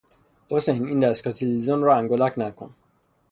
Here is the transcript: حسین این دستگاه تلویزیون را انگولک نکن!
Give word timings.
حسین 0.51 0.87
این 0.87 0.99
دستگاه 0.99 1.33
تلویزیون 1.33 1.81
را 1.81 1.97
انگولک 1.97 2.33
نکن! 2.37 2.75